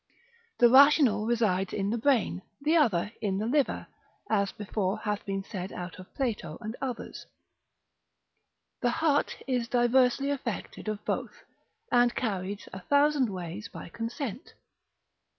[0.57, 3.85] The rational resides in the brain, the other in the liver
[4.31, 7.27] (as before hath been said out of Plato and others);
[8.81, 11.43] the heart is diversely affected of both,
[11.91, 14.55] and carried a thousand ways by consent.